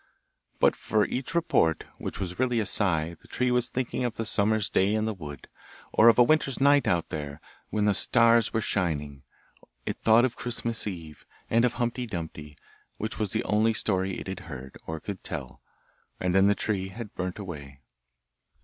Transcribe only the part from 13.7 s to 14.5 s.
story it had